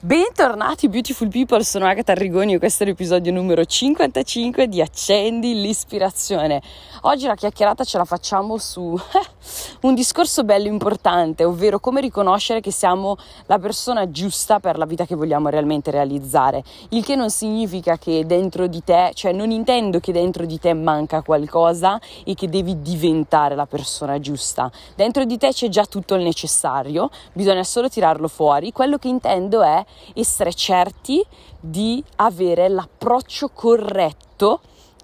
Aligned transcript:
Bentornati 0.00 0.88
Beautiful 0.90 1.28
People, 1.28 1.64
sono 1.64 1.86
Agatha 1.86 2.12
Arrigoni 2.12 2.54
e 2.54 2.58
questo 2.58 2.82
è 2.82 2.86
l'episodio 2.86 3.32
numero 3.32 3.64
55 3.64 4.68
di 4.68 4.82
Accendi 4.82 5.58
l'ispirazione. 5.58 6.60
Oggi 7.02 7.26
la 7.26 7.34
chiacchierata 7.34 7.84
ce 7.84 7.96
la 7.96 8.04
facciamo 8.04 8.58
su 8.58 8.98
un 9.80 9.94
discorso 9.94 10.44
bello 10.44 10.68
importante, 10.68 11.44
ovvero 11.44 11.80
come 11.80 12.02
riconoscere 12.02 12.60
che 12.60 12.70
siamo 12.70 13.16
la 13.46 13.58
persona 13.58 14.10
giusta 14.10 14.60
per 14.60 14.76
la 14.76 14.84
vita 14.84 15.06
che 15.06 15.14
vogliamo 15.14 15.48
realmente 15.48 15.90
realizzare. 15.90 16.62
Il 16.90 17.02
che 17.02 17.16
non 17.16 17.30
significa 17.30 17.96
che 17.96 18.26
dentro 18.26 18.66
di 18.66 18.84
te, 18.84 19.12
cioè 19.14 19.32
non 19.32 19.50
intendo 19.50 20.00
che 20.00 20.12
dentro 20.12 20.44
di 20.44 20.58
te 20.58 20.74
manca 20.74 21.22
qualcosa 21.22 21.98
e 22.24 22.34
che 22.34 22.48
devi 22.48 22.80
diventare 22.82 23.54
la 23.54 23.66
persona 23.66 24.18
giusta. 24.20 24.70
Dentro 24.94 25.24
di 25.24 25.38
te 25.38 25.48
c'è 25.48 25.68
già 25.68 25.86
tutto 25.86 26.14
il 26.14 26.22
necessario, 26.22 27.10
bisogna 27.32 27.64
solo 27.64 27.88
tirarlo 27.88 28.28
fuori. 28.28 28.70
Quello 28.72 28.98
che 28.98 29.08
intendo 29.08 29.62
è 29.62 29.83
essere 30.14 30.52
certi 30.52 31.24
di 31.60 32.02
avere 32.16 32.68
l'approccio 32.68 33.48
corretto 33.48 34.60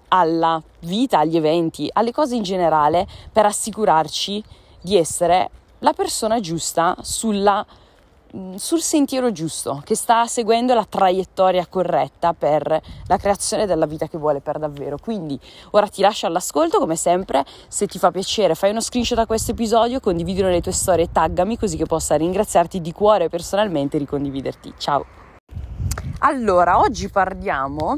alla 0.09 0.61
vita, 0.79 1.19
agli 1.19 1.37
eventi, 1.37 1.89
alle 1.91 2.11
cose 2.11 2.35
in 2.35 2.43
generale 2.43 3.07
per 3.31 3.45
assicurarci 3.45 4.43
di 4.81 4.97
essere 4.97 5.49
la 5.79 5.93
persona 5.93 6.39
giusta 6.39 6.95
sulla, 7.01 7.65
sul 8.55 8.81
sentiero 8.81 9.31
giusto, 9.31 9.81
che 9.83 9.95
sta 9.95 10.25
seguendo 10.25 10.73
la 10.73 10.85
traiettoria 10.85 11.65
corretta 11.67 12.33
per 12.33 12.81
la 13.05 13.17
creazione 13.17 13.65
della 13.65 13.85
vita 13.85 14.07
che 14.07 14.17
vuole 14.17 14.39
per 14.39 14.57
davvero. 14.57 14.97
Quindi 14.97 15.39
ora 15.71 15.87
ti 15.87 16.01
lascio 16.01 16.27
all'ascolto, 16.27 16.79
come 16.79 16.95
sempre, 16.95 17.43
se 17.67 17.87
ti 17.87 17.99
fa 17.99 18.11
piacere 18.11 18.55
fai 18.55 18.71
uno 18.71 18.81
screenshot 18.81 19.17
a 19.17 19.25
questo 19.25 19.51
episodio, 19.51 19.99
condividilo 19.99 20.49
le 20.49 20.61
tue 20.61 20.71
storie 20.71 21.05
e 21.05 21.11
taggami 21.11 21.57
così 21.57 21.77
che 21.77 21.85
possa 21.85 22.15
ringraziarti 22.15 22.79
di 22.79 22.91
cuore 22.91 23.29
personalmente 23.29 23.97
e 23.97 23.99
ricondividerti. 23.99 24.73
Ciao! 24.77 25.05
Allora, 26.19 26.79
oggi 26.79 27.09
parliamo 27.09 27.97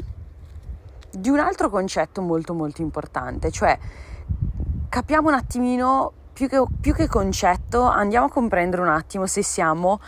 di 1.10 1.28
un 1.28 1.38
altro 1.38 1.70
concetto 1.70 2.22
molto 2.22 2.54
molto 2.54 2.82
importante, 2.82 3.50
cioè 3.50 3.78
capiamo 4.88 5.28
un 5.28 5.34
attimino, 5.34 6.12
più 6.34 6.48
che, 6.48 6.62
più 6.80 6.92
che 6.92 7.06
concetto, 7.06 7.82
andiamo 7.82 8.26
a 8.26 8.30
comprendere 8.30 8.82
un 8.82 8.88
attimo 8.88 9.24
se 9.26 9.42
siamo, 9.42 10.00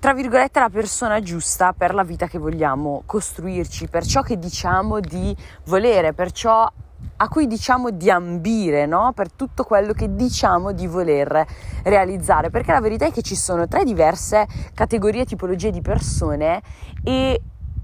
tra 0.00 0.12
virgolette, 0.12 0.58
la 0.58 0.68
persona 0.68 1.20
giusta 1.20 1.72
per 1.72 1.94
la 1.94 2.02
vita 2.02 2.26
che 2.26 2.38
vogliamo 2.38 3.04
costruirci, 3.06 3.88
per 3.88 4.04
ciò 4.04 4.20
che 4.20 4.36
diciamo 4.38 4.98
di 4.98 5.34
volere, 5.66 6.12
per 6.12 6.32
ciò 6.32 6.68
a 7.16 7.28
cui 7.28 7.46
diciamo 7.46 7.90
di 7.90 8.10
ambire, 8.10 8.86
no? 8.86 9.12
per 9.14 9.30
tutto 9.30 9.62
quello 9.62 9.92
che 9.92 10.14
diciamo 10.14 10.72
di 10.72 10.86
voler 10.86 11.46
realizzare, 11.84 12.50
perché 12.50 12.72
la 12.72 12.80
verità 12.80 13.06
è 13.06 13.12
che 13.12 13.22
ci 13.22 13.36
sono 13.36 13.68
tre 13.68 13.84
diverse 13.84 14.46
categorie, 14.74 15.24
tipologie 15.24 15.70
di 15.70 15.82
persone 15.82 16.62
e 17.04 17.40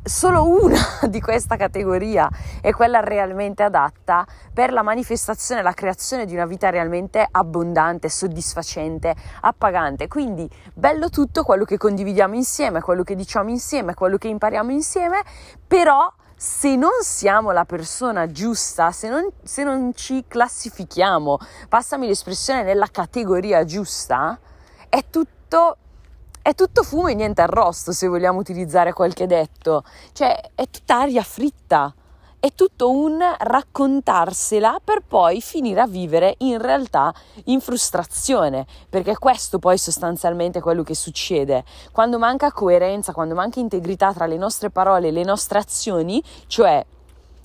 solo 0.07 0.49
una 0.49 0.79
di 1.09 1.21
questa 1.21 1.57
categoria 1.57 2.29
è 2.61 2.71
quella 2.73 3.01
realmente 3.01 3.65
adatta 3.65 4.25
per 4.53 4.73
la 4.73 4.83
manifestazione 4.83 5.63
la 5.63 5.73
creazione 5.73 6.27
di 6.27 6.35
una 6.35 6.47
vita 6.47 6.71
realmente 6.71 7.27
abbondante, 7.29 8.09
soddisfacente, 8.09 9.15
appagante. 9.41 10.09
Quindi 10.09 10.49
bello 10.73 11.11
tutto 11.11 11.43
quello 11.43 11.65
che 11.65 11.77
condividiamo 11.77 12.35
insieme, 12.35 12.81
quello 12.81 13.03
che 13.03 13.15
diciamo 13.15 13.51
insieme, 13.51 13.95
quello 13.95 14.17
che 14.17 14.29
impariamo 14.29 14.71
insieme, 14.71 15.23
però 15.67 16.11
se 16.37 16.77
non 16.77 16.91
siamo 17.01 17.51
la 17.51 17.65
persona 17.65 18.31
giusta, 18.31 18.93
se 18.93 19.09
non, 19.09 19.29
se 19.43 19.65
non 19.65 19.93
ci 19.95 20.25
classifichiamo, 20.29 21.39
passami 21.69 22.07
l'espressione, 22.07 22.63
nella 22.63 22.89
categoria 22.93 23.65
giusta, 23.65 24.39
è 24.89 25.05
tutto 25.11 25.79
è 26.47 26.55
tutto 26.55 26.85
fumo 26.85 27.09
e 27.09 27.15
niente 27.15 27.43
arrosto, 27.43 27.91
se 27.91 28.07
vogliamo 28.07 28.39
utilizzare 28.39 28.93
qualche 28.93 29.27
detto. 29.27 29.83
Cioè, 30.13 30.53
è 30.55 30.69
tutta 30.71 31.01
aria 31.01 31.25
fritta. 31.25 31.93
È 32.39 32.53
tutto 32.55 32.89
un 32.89 33.19
raccontarsela 33.37 34.79
per 34.85 35.03
poi 35.05 35.41
finire 35.41 35.81
a 35.81 35.89
vivere 35.89 36.37
in 36.39 36.63
realtà 36.63 37.13
in 37.47 37.61
frustrazione, 37.61 38.65
perché 38.89 39.19
questo 39.19 39.59
poi 39.59 39.77
sostanzialmente 39.77 40.61
è 40.61 40.63
quello 40.63 40.85
che 40.85 40.95
succede. 40.95 41.65
Quando 41.91 42.17
manca 42.17 42.53
coerenza, 42.53 43.13
quando 43.13 43.35
manca 43.35 43.59
integrità 43.59 44.13
tra 44.13 44.27
le 44.27 44.37
nostre 44.37 44.71
parole 44.71 45.09
e 45.09 45.11
le 45.11 45.25
nostre 45.25 45.59
azioni, 45.59 46.23
cioè 46.47 46.85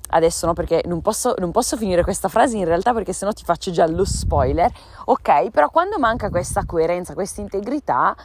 adesso 0.09 0.45
no 0.45 0.53
perché 0.53 0.83
non 0.85 1.01
posso, 1.01 1.33
non 1.39 1.49
posso, 1.49 1.75
finire 1.75 2.03
questa 2.03 2.27
frase 2.27 2.57
in 2.57 2.65
realtà 2.65 2.93
perché 2.93 3.13
sennò 3.13 3.31
ti 3.31 3.45
faccio 3.45 3.71
già 3.71 3.87
lo 3.87 4.05
spoiler, 4.05 4.71
ok? 5.05 5.49
Però 5.49 5.71
quando 5.71 5.97
manca 5.97 6.29
questa 6.29 6.65
coerenza, 6.65 7.15
questa 7.15 7.41
integrità, 7.41 8.15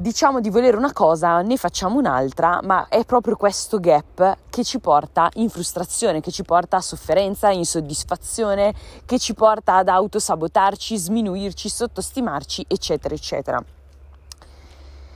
diciamo 0.00 0.40
di 0.40 0.48
volere 0.48 0.78
una 0.78 0.94
cosa, 0.94 1.42
ne 1.42 1.58
facciamo 1.58 1.98
un'altra, 1.98 2.60
ma 2.62 2.88
è 2.88 3.04
proprio 3.04 3.36
questo 3.36 3.78
gap 3.78 4.38
che 4.48 4.64
ci 4.64 4.80
porta 4.80 5.28
in 5.34 5.50
frustrazione, 5.50 6.20
che 6.20 6.30
ci 6.30 6.42
porta 6.42 6.78
a 6.78 6.80
sofferenza, 6.80 7.50
insoddisfazione, 7.50 8.72
che 9.04 9.18
ci 9.18 9.34
porta 9.34 9.76
ad 9.76 9.88
autosabotarci, 9.88 10.96
sminuirci, 10.96 11.68
sottostimarci, 11.68 12.64
eccetera, 12.66 13.14
eccetera. 13.14 13.62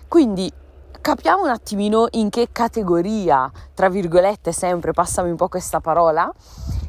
Quindi 0.06 0.52
capiamo 1.00 1.44
un 1.44 1.48
attimino 1.48 2.08
in 2.10 2.28
che 2.28 2.48
categoria, 2.52 3.50
tra 3.72 3.88
virgolette, 3.88 4.52
sempre 4.52 4.92
passami 4.92 5.30
un 5.30 5.36
po' 5.36 5.48
questa 5.48 5.80
parola, 5.80 6.30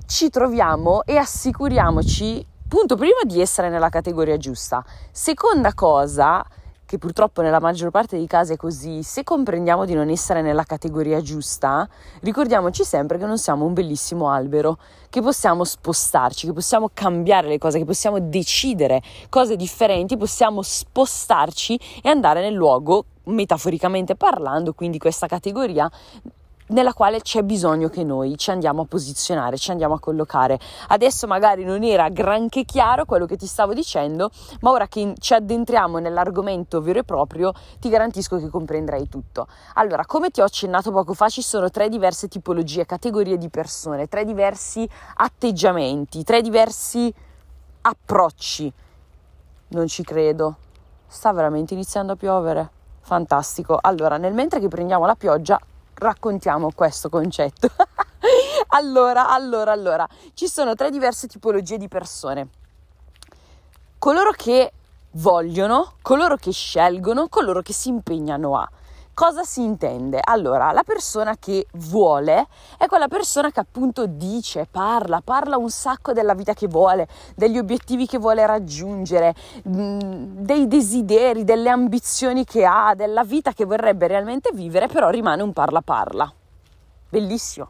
ci 0.05 0.29
troviamo 0.29 1.03
e 1.05 1.15
assicuriamoci, 1.15 2.45
punto 2.67 2.97
prima, 2.97 3.19
di 3.23 3.39
essere 3.39 3.69
nella 3.69 3.89
categoria 3.89 4.35
giusta. 4.35 4.83
Seconda 5.11 5.73
cosa, 5.73 6.45
che 6.85 6.97
purtroppo 6.97 7.41
nella 7.41 7.59
maggior 7.59 7.89
parte 7.89 8.15
dei 8.15 8.27
casi 8.27 8.53
è 8.53 8.57
così, 8.57 9.01
se 9.01 9.23
comprendiamo 9.23 9.85
di 9.85 9.93
non 9.93 10.09
essere 10.09 10.41
nella 10.41 10.63
categoria 10.63 11.21
giusta, 11.21 11.87
ricordiamoci 12.21 12.83
sempre 12.83 13.17
che 13.17 13.25
non 13.25 13.37
siamo 13.37 13.65
un 13.65 13.73
bellissimo 13.73 14.29
albero, 14.29 14.77
che 15.09 15.21
possiamo 15.21 15.63
spostarci, 15.63 16.45
che 16.47 16.53
possiamo 16.53 16.89
cambiare 16.93 17.47
le 17.47 17.57
cose, 17.57 17.79
che 17.79 17.85
possiamo 17.85 18.19
decidere 18.19 19.01
cose 19.29 19.55
differenti, 19.55 20.15
possiamo 20.15 20.61
spostarci 20.61 21.79
e 22.03 22.09
andare 22.09 22.41
nel 22.41 22.53
luogo, 22.53 23.05
metaforicamente 23.23 24.15
parlando, 24.15 24.73
quindi 24.73 24.99
questa 24.99 25.25
categoria 25.25 25.89
nella 26.67 26.93
quale 26.93 27.21
c'è 27.21 27.43
bisogno 27.43 27.89
che 27.89 28.03
noi 28.03 28.37
ci 28.37 28.49
andiamo 28.49 28.83
a 28.83 28.85
posizionare, 28.85 29.57
ci 29.57 29.71
andiamo 29.71 29.93
a 29.93 29.99
collocare. 29.99 30.59
Adesso 30.87 31.27
magari 31.27 31.63
non 31.63 31.83
era 31.83 32.09
granché 32.09 32.63
chiaro 32.63 33.05
quello 33.05 33.25
che 33.25 33.35
ti 33.37 33.45
stavo 33.45 33.73
dicendo, 33.73 34.31
ma 34.61 34.71
ora 34.71 34.87
che 34.87 35.13
ci 35.19 35.33
addentriamo 35.33 35.99
nell'argomento 35.99 36.81
vero 36.81 36.99
e 36.99 37.03
proprio, 37.03 37.53
ti 37.79 37.89
garantisco 37.89 38.37
che 38.37 38.49
comprenderai 38.49 39.07
tutto. 39.07 39.47
Allora, 39.75 40.05
come 40.05 40.29
ti 40.29 40.41
ho 40.41 40.45
accennato 40.45 40.91
poco 40.91 41.13
fa, 41.13 41.29
ci 41.29 41.41
sono 41.41 41.69
tre 41.69 41.89
diverse 41.89 42.27
tipologie, 42.27 42.85
categorie 42.85 43.37
di 43.37 43.49
persone, 43.49 44.07
tre 44.07 44.25
diversi 44.25 44.87
atteggiamenti, 45.15 46.23
tre 46.23 46.41
diversi 46.41 47.13
approcci. 47.81 48.73
Non 49.67 49.87
ci 49.87 50.03
credo. 50.03 50.57
Sta 51.07 51.31
veramente 51.31 51.73
iniziando 51.73 52.13
a 52.13 52.15
piovere. 52.15 52.69
Fantastico. 53.01 53.77
Allora, 53.79 54.17
nel 54.17 54.33
mentre 54.33 54.59
che 54.59 54.67
prendiamo 54.67 55.05
la 55.05 55.15
pioggia, 55.15 55.59
raccontiamo 55.95 56.71
questo 56.73 57.09
concetto. 57.09 57.69
allora, 58.69 59.29
allora, 59.29 59.71
allora, 59.71 60.07
ci 60.33 60.47
sono 60.47 60.75
tre 60.75 60.91
diverse 60.91 61.27
tipologie 61.27 61.77
di 61.77 61.87
persone. 61.87 62.49
Coloro 63.97 64.31
che 64.31 64.71
vogliono, 65.11 65.93
coloro 66.01 66.35
che 66.35 66.51
scelgono, 66.51 67.27
coloro 67.27 67.61
che 67.61 67.73
si 67.73 67.89
impegnano 67.89 68.57
a. 68.57 68.69
Cosa 69.15 69.45
si 69.45 69.63
intende? 69.63 70.19
Allora, 70.21 70.73
la 70.73 70.83
persona 70.83 71.37
che 71.39 71.67
vuole 71.75 72.47
è 72.77 72.85
quella 72.85 73.07
persona 73.07 73.49
che 73.49 73.61
appunto 73.61 74.07
dice, 74.07 74.67
parla, 74.69 75.21
parla 75.23 75.55
un 75.55 75.69
sacco 75.69 76.11
della 76.11 76.33
vita 76.33 76.53
che 76.53 76.67
vuole, 76.67 77.07
degli 77.33 77.57
obiettivi 77.57 78.07
che 78.07 78.17
vuole 78.17 78.45
raggiungere, 78.45 79.33
mm, 79.69 80.43
dei 80.43 80.67
desideri, 80.67 81.45
delle 81.45 81.69
ambizioni 81.69 82.43
che 82.43 82.65
ha, 82.65 82.93
della 82.93 83.23
vita 83.23 83.53
che 83.53 83.63
vorrebbe 83.63 84.07
realmente 84.07 84.51
vivere, 84.53 84.87
però 84.87 85.07
rimane 85.07 85.41
un 85.41 85.53
parla 85.53 85.79
parla. 85.79 86.29
Bellissimo 87.07 87.69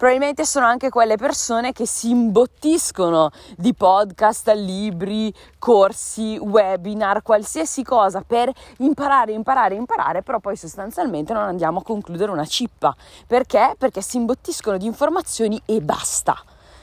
probabilmente 0.00 0.46
sono 0.46 0.64
anche 0.64 0.88
quelle 0.88 1.16
persone 1.16 1.72
che 1.72 1.84
si 1.84 2.08
imbottiscono 2.08 3.28
di 3.54 3.74
podcast, 3.74 4.50
libri, 4.54 5.30
corsi, 5.58 6.38
webinar, 6.38 7.22
qualsiasi 7.22 7.82
cosa 7.82 8.22
per 8.26 8.50
imparare, 8.78 9.32
imparare, 9.32 9.74
imparare, 9.74 10.22
però 10.22 10.38
poi 10.38 10.56
sostanzialmente 10.56 11.34
non 11.34 11.42
andiamo 11.42 11.80
a 11.80 11.82
concludere 11.82 12.32
una 12.32 12.46
cippa. 12.46 12.96
Perché? 13.26 13.74
Perché 13.76 14.00
si 14.00 14.16
imbottiscono 14.16 14.78
di 14.78 14.86
informazioni 14.86 15.60
e 15.66 15.82
basta. 15.82 16.34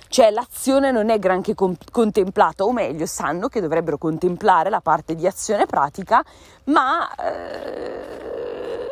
Cioè 0.10 0.30
l'azione 0.30 0.92
non 0.92 1.10
è 1.10 1.18
granché 1.18 1.56
com- 1.56 1.76
contemplata, 1.92 2.66
o 2.66 2.72
meglio, 2.72 3.08
sanno 3.08 3.48
che 3.48 3.62
dovrebbero 3.62 3.98
contemplare 3.98 4.70
la 4.70 4.80
parte 4.80 5.16
di 5.16 5.26
azione 5.26 5.66
pratica, 5.66 6.24
ma... 6.66 7.10
Eh 7.16 8.87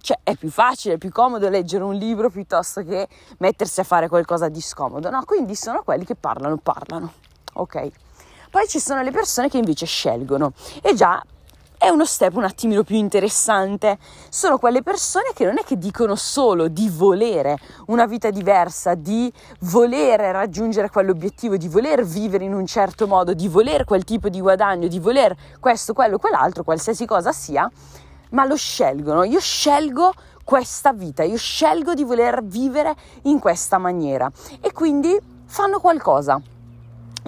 cioè 0.00 0.18
è 0.22 0.34
più 0.36 0.50
facile, 0.50 0.94
è 0.94 0.98
più 0.98 1.10
comodo 1.10 1.48
leggere 1.48 1.84
un 1.84 1.94
libro 1.94 2.30
piuttosto 2.30 2.82
che 2.84 3.08
mettersi 3.38 3.80
a 3.80 3.84
fare 3.84 4.08
qualcosa 4.08 4.48
di 4.48 4.60
scomodo, 4.60 5.10
no? 5.10 5.22
Quindi 5.24 5.54
sono 5.54 5.82
quelli 5.82 6.04
che 6.04 6.14
parlano, 6.14 6.56
parlano, 6.56 7.12
ok? 7.54 7.88
Poi 8.50 8.66
ci 8.66 8.80
sono 8.80 9.02
le 9.02 9.10
persone 9.10 9.48
che 9.48 9.58
invece 9.58 9.86
scelgono 9.86 10.52
e 10.82 10.94
già 10.94 11.22
è 11.80 11.88
uno 11.88 12.04
step 12.04 12.34
un 12.34 12.44
attimino 12.44 12.82
più 12.82 12.96
interessante. 12.96 13.96
Sono 14.28 14.58
quelle 14.58 14.82
persone 14.82 15.30
che 15.34 15.46
non 15.46 15.56
è 15.56 15.64
che 15.64 15.78
dicono 15.78 16.14
solo 16.14 16.68
di 16.68 16.90
volere 16.90 17.56
una 17.86 18.04
vita 18.04 18.28
diversa, 18.28 18.94
di 18.94 19.32
voler 19.60 20.20
raggiungere 20.20 20.90
quell'obiettivo, 20.90 21.56
di 21.56 21.68
voler 21.68 22.04
vivere 22.04 22.44
in 22.44 22.52
un 22.52 22.66
certo 22.66 23.06
modo, 23.06 23.32
di 23.32 23.48
voler 23.48 23.84
quel 23.84 24.04
tipo 24.04 24.28
di 24.28 24.42
guadagno, 24.42 24.88
di 24.88 24.98
voler 24.98 25.34
questo, 25.58 25.94
quello, 25.94 26.18
quell'altro, 26.18 26.64
qualsiasi 26.64 27.06
cosa 27.06 27.32
sia, 27.32 27.66
ma 28.30 28.44
lo 28.44 28.56
scelgono. 28.56 29.24
Io 29.24 29.40
scelgo 29.40 30.12
questa 30.44 30.92
vita, 30.92 31.22
io 31.22 31.36
scelgo 31.36 31.94
di 31.94 32.04
voler 32.04 32.42
vivere 32.42 32.94
in 33.22 33.38
questa 33.38 33.78
maniera 33.78 34.30
e 34.60 34.72
quindi 34.72 35.16
fanno 35.46 35.78
qualcosa 35.78 36.40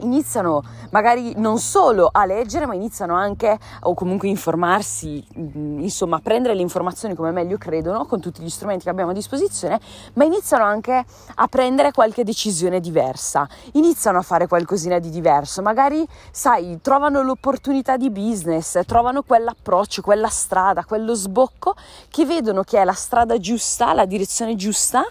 iniziano 0.00 0.62
magari 0.90 1.34
non 1.36 1.58
solo 1.58 2.08
a 2.10 2.24
leggere, 2.24 2.66
ma 2.66 2.74
iniziano 2.74 3.14
anche 3.14 3.58
o 3.80 3.94
comunque 3.94 4.28
informarsi, 4.28 5.24
mm, 5.38 5.80
insomma, 5.80 6.16
a 6.16 6.20
prendere 6.20 6.54
le 6.54 6.62
informazioni 6.62 7.14
come 7.14 7.30
meglio 7.30 7.58
credono 7.58 8.04
con 8.06 8.20
tutti 8.20 8.42
gli 8.42 8.50
strumenti 8.50 8.84
che 8.84 8.90
abbiamo 8.90 9.10
a 9.10 9.14
disposizione, 9.14 9.80
ma 10.14 10.24
iniziano 10.24 10.64
anche 10.64 11.04
a 11.34 11.46
prendere 11.46 11.92
qualche 11.92 12.24
decisione 12.24 12.80
diversa, 12.80 13.48
iniziano 13.72 14.18
a 14.18 14.22
fare 14.22 14.46
qualcosina 14.46 14.98
di 14.98 15.10
diverso, 15.10 15.62
magari, 15.62 16.06
sai, 16.30 16.78
trovano 16.80 17.22
l'opportunità 17.22 17.96
di 17.96 18.10
business, 18.10 18.80
trovano 18.86 19.22
quell'approccio, 19.22 20.02
quella 20.02 20.28
strada, 20.28 20.84
quello 20.84 21.14
sbocco 21.14 21.74
che 22.10 22.24
vedono 22.24 22.62
che 22.62 22.80
è 22.80 22.84
la 22.84 22.92
strada 22.92 23.38
giusta, 23.38 23.92
la 23.92 24.04
direzione 24.04 24.56
giusta 24.56 25.04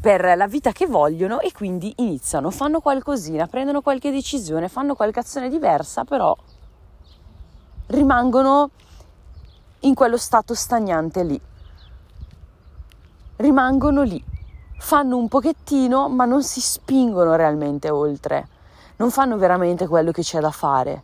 per 0.00 0.36
la 0.36 0.46
vita 0.46 0.72
che 0.72 0.86
vogliono 0.86 1.40
e 1.40 1.52
quindi 1.52 1.92
iniziano, 1.96 2.50
fanno 2.50 2.80
qualcosina, 2.80 3.46
prendono 3.46 3.80
qualche 3.80 4.10
decisione, 4.10 4.24
fanno 4.68 4.94
qualche 4.94 5.20
azione 5.20 5.48
diversa, 5.48 6.04
però 6.04 6.36
rimangono 7.86 8.70
in 9.80 9.94
quello 9.94 10.16
stato 10.16 10.54
stagnante 10.54 11.22
lì. 11.22 11.40
Rimangono 13.36 14.02
lì, 14.02 14.22
fanno 14.78 15.16
un 15.16 15.28
pochettino, 15.28 16.08
ma 16.08 16.24
non 16.24 16.42
si 16.42 16.60
spingono 16.60 17.36
realmente 17.36 17.90
oltre, 17.90 18.48
non 18.96 19.10
fanno 19.10 19.36
veramente 19.36 19.86
quello 19.86 20.10
che 20.10 20.22
c'è 20.22 20.40
da 20.40 20.50
fare 20.50 21.02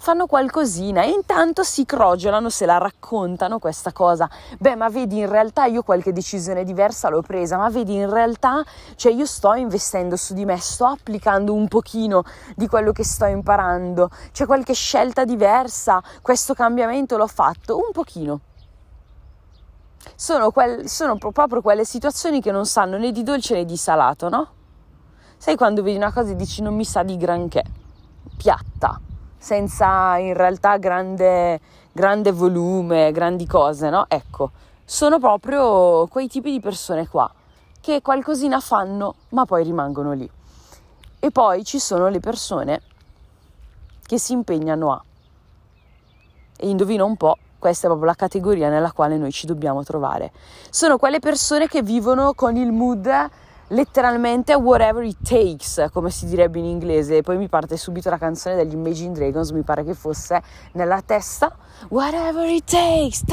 fanno 0.00 0.26
qualcosina 0.26 1.02
e 1.02 1.10
intanto 1.10 1.62
si 1.62 1.84
crogiolano 1.84 2.48
se 2.48 2.64
la 2.64 2.78
raccontano 2.78 3.58
questa 3.58 3.92
cosa. 3.92 4.28
Beh, 4.58 4.74
ma 4.74 4.88
vedi, 4.88 5.18
in 5.18 5.28
realtà 5.28 5.66
io 5.66 5.82
qualche 5.82 6.12
decisione 6.12 6.64
diversa 6.64 7.10
l'ho 7.10 7.20
presa, 7.20 7.58
ma 7.58 7.68
vedi, 7.68 7.96
in 7.96 8.08
realtà, 8.08 8.64
cioè 8.96 9.12
io 9.12 9.26
sto 9.26 9.52
investendo 9.52 10.16
su 10.16 10.32
di 10.32 10.46
me, 10.46 10.56
sto 10.58 10.86
applicando 10.86 11.52
un 11.52 11.68
pochino 11.68 12.24
di 12.56 12.66
quello 12.66 12.92
che 12.92 13.04
sto 13.04 13.26
imparando, 13.26 14.08
c'è 14.32 14.46
qualche 14.46 14.72
scelta 14.72 15.26
diversa, 15.26 16.02
questo 16.22 16.54
cambiamento 16.54 17.18
l'ho 17.18 17.26
fatto 17.26 17.76
un 17.76 17.92
pochino. 17.92 18.40
Sono, 20.14 20.50
quel, 20.50 20.88
sono 20.88 21.18
proprio 21.18 21.60
quelle 21.60 21.84
situazioni 21.84 22.40
che 22.40 22.50
non 22.50 22.64
sanno 22.64 22.96
né 22.96 23.12
di 23.12 23.22
dolce 23.22 23.52
né 23.52 23.64
di 23.66 23.76
salato, 23.76 24.30
no? 24.30 24.48
Sai 25.36 25.56
quando 25.56 25.82
vedi 25.82 25.98
una 25.98 26.12
cosa 26.12 26.30
e 26.30 26.36
dici 26.36 26.62
non 26.62 26.74
mi 26.74 26.86
sa 26.86 27.02
di 27.02 27.18
granché, 27.18 27.62
piatta 28.38 28.98
senza 29.40 30.18
in 30.18 30.34
realtà 30.34 30.76
grande, 30.76 31.58
grande 31.90 32.30
volume, 32.30 33.10
grandi 33.10 33.46
cose, 33.46 33.88
no? 33.88 34.04
Ecco, 34.06 34.50
sono 34.84 35.18
proprio 35.18 36.06
quei 36.08 36.28
tipi 36.28 36.50
di 36.50 36.60
persone 36.60 37.08
qua 37.08 37.32
che 37.80 38.02
qualcosina 38.02 38.60
fanno 38.60 39.14
ma 39.30 39.46
poi 39.46 39.64
rimangono 39.64 40.12
lì. 40.12 40.30
E 41.18 41.30
poi 41.30 41.64
ci 41.64 41.78
sono 41.78 42.08
le 42.08 42.20
persone 42.20 42.82
che 44.06 44.18
si 44.18 44.32
impegnano 44.32 44.92
a. 44.92 45.02
E 46.58 46.68
indovina 46.68 47.04
un 47.04 47.16
po', 47.16 47.38
questa 47.58 47.86
è 47.86 47.88
proprio 47.88 48.10
la 48.10 48.16
categoria 48.16 48.68
nella 48.68 48.92
quale 48.92 49.16
noi 49.16 49.32
ci 49.32 49.46
dobbiamo 49.46 49.82
trovare. 49.84 50.32
Sono 50.68 50.98
quelle 50.98 51.18
persone 51.18 51.66
che 51.66 51.82
vivono 51.82 52.34
con 52.34 52.56
il 52.56 52.72
mood 52.72 53.08
letteralmente 53.70 54.54
whatever 54.54 55.04
it 55.04 55.18
takes, 55.22 55.88
come 55.92 56.10
si 56.10 56.26
direbbe 56.26 56.58
in 56.58 56.64
inglese, 56.64 57.22
poi 57.22 57.36
mi 57.36 57.48
parte 57.48 57.76
subito 57.76 58.10
la 58.10 58.18
canzone 58.18 58.56
degli 58.56 58.72
Imagine 58.72 59.12
Dragons, 59.12 59.50
mi 59.50 59.62
pare 59.62 59.84
che 59.84 59.94
fosse 59.94 60.42
nella 60.72 61.02
testa, 61.02 61.54
whatever 61.88 62.48
it 62.48 62.64
takes. 62.64 63.24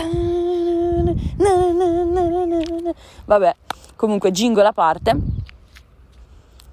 Vabbè, 3.25 3.56
comunque 3.95 4.31
jingle 4.31 4.68
a 4.68 4.74
parte. 4.74 5.18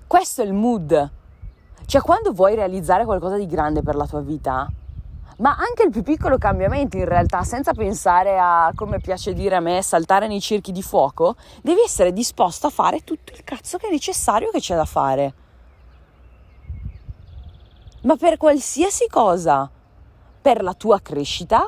Questo 0.06 0.42
è 0.42 0.44
il 0.44 0.52
mood. 0.52 1.10
Cioè, 1.86 2.00
quando 2.00 2.32
vuoi 2.32 2.54
realizzare 2.54 3.04
qualcosa 3.04 3.36
di 3.36 3.46
grande 3.46 3.82
per 3.82 3.94
la 3.94 4.06
tua 4.06 4.20
vita, 4.20 4.70
ma 5.38 5.56
anche 5.56 5.82
il 5.84 5.90
più 5.90 6.02
piccolo 6.02 6.38
cambiamento 6.38 6.96
in 6.96 7.04
realtà, 7.04 7.42
senza 7.42 7.72
pensare 7.72 8.38
a, 8.38 8.72
come 8.74 9.00
piace 9.00 9.32
dire 9.32 9.56
a 9.56 9.60
me, 9.60 9.82
saltare 9.82 10.26
nei 10.26 10.40
cerchi 10.40 10.72
di 10.72 10.82
fuoco, 10.82 11.36
devi 11.62 11.80
essere 11.80 12.12
disposto 12.12 12.66
a 12.68 12.70
fare 12.70 13.00
tutto 13.00 13.32
il 13.32 13.42
cazzo 13.44 13.78
che 13.78 13.88
è 13.88 13.90
necessario 13.90 14.50
che 14.50 14.60
c'è 14.60 14.76
da 14.76 14.84
fare. 14.84 15.34
Ma 18.02 18.16
per 18.16 18.36
qualsiasi 18.36 19.06
cosa, 19.08 19.70
per 20.40 20.62
la 20.62 20.74
tua 20.74 21.00
crescita, 21.00 21.66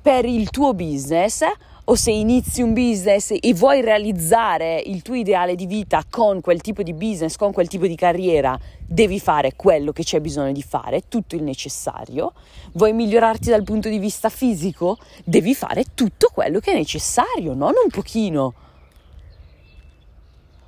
per 0.00 0.24
il 0.24 0.50
tuo 0.50 0.72
business 0.72 1.42
o 1.84 1.94
se 1.96 2.12
inizi 2.12 2.62
un 2.62 2.72
business 2.72 3.34
e 3.38 3.54
vuoi 3.54 3.80
realizzare 3.80 4.80
il 4.84 5.02
tuo 5.02 5.14
ideale 5.14 5.56
di 5.56 5.66
vita 5.66 6.02
con 6.08 6.40
quel 6.40 6.60
tipo 6.60 6.82
di 6.82 6.94
business, 6.94 7.36
con 7.36 7.52
quel 7.52 7.66
tipo 7.66 7.86
di 7.86 7.96
carriera, 7.96 8.56
devi 8.92 9.18
fare 9.18 9.54
quello 9.56 9.90
che 9.90 10.02
c'è 10.02 10.20
bisogno 10.20 10.52
di 10.52 10.62
fare, 10.62 11.08
tutto 11.08 11.34
il 11.34 11.42
necessario. 11.42 12.32
Vuoi 12.72 12.92
migliorarti 12.92 13.48
dal 13.48 13.62
punto 13.62 13.88
di 13.88 13.98
vista 13.98 14.28
fisico? 14.28 14.98
Devi 15.24 15.54
fare 15.54 15.84
tutto 15.94 16.28
quello 16.32 16.60
che 16.60 16.72
è 16.72 16.74
necessario, 16.74 17.54
non 17.54 17.72
un 17.82 17.90
pochino. 17.90 18.54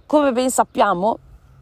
Come 0.06 0.32
ben 0.32 0.50
sappiamo, 0.50 1.18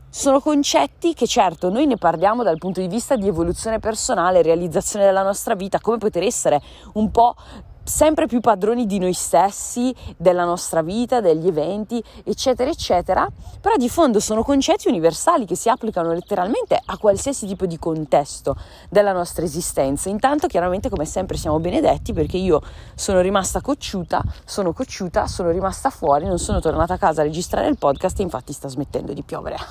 sono 0.08 0.40
concetti 0.40 1.14
che 1.14 1.26
certo 1.26 1.68
noi 1.68 1.86
ne 1.86 1.96
parliamo 1.96 2.42
dal 2.44 2.58
punto 2.58 2.80
di 2.80 2.86
vista 2.86 3.16
di 3.16 3.26
evoluzione 3.26 3.78
personale, 3.78 4.42
realizzazione 4.42 5.04
della 5.04 5.22
nostra 5.22 5.54
vita, 5.54 5.80
come 5.80 5.98
poter 5.98 6.22
essere 6.22 6.60
un 6.94 7.10
po' 7.10 7.34
sempre 7.84 8.26
più 8.26 8.40
padroni 8.40 8.86
di 8.86 8.98
noi 8.98 9.12
stessi, 9.12 9.94
della 10.16 10.44
nostra 10.44 10.82
vita, 10.82 11.20
degli 11.20 11.46
eventi, 11.46 12.02
eccetera, 12.24 12.70
eccetera, 12.70 13.28
però 13.60 13.76
di 13.76 13.88
fondo 13.88 14.20
sono 14.20 14.42
concetti 14.42 14.88
universali 14.88 15.44
che 15.44 15.56
si 15.56 15.68
applicano 15.68 16.12
letteralmente 16.12 16.80
a 16.84 16.96
qualsiasi 16.96 17.46
tipo 17.46 17.66
di 17.66 17.78
contesto 17.78 18.56
della 18.88 19.12
nostra 19.12 19.44
esistenza. 19.44 20.08
Intanto, 20.08 20.46
chiaramente, 20.46 20.88
come 20.88 21.04
sempre, 21.04 21.36
siamo 21.36 21.58
benedetti 21.58 22.12
perché 22.12 22.36
io 22.36 22.60
sono 22.94 23.20
rimasta 23.20 23.60
cocciuta, 23.60 24.22
sono 24.44 24.72
cocciuta, 24.72 25.26
sono 25.26 25.50
rimasta 25.50 25.90
fuori, 25.90 26.26
non 26.26 26.38
sono 26.38 26.60
tornata 26.60 26.94
a 26.94 26.98
casa 26.98 27.20
a 27.22 27.24
registrare 27.24 27.68
il 27.68 27.78
podcast 27.78 28.18
e 28.20 28.22
infatti 28.22 28.52
sta 28.52 28.68
smettendo 28.68 29.12
di 29.12 29.22
piovere. 29.22 29.56